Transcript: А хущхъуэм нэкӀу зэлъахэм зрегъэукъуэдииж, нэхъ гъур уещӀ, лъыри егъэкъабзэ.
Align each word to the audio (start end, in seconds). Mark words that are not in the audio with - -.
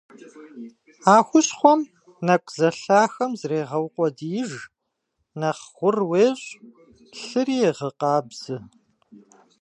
А 1.13 1.15
хущхъуэм 1.27 1.81
нэкӀу 2.25 2.53
зэлъахэм 2.57 3.31
зрегъэукъуэдииж, 3.39 4.51
нэхъ 5.39 5.65
гъур 5.75 5.97
уещӀ, 6.09 6.49
лъыри 7.21 7.55
егъэкъабзэ. 7.69 8.57